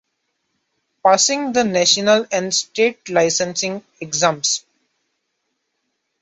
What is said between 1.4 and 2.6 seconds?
the national and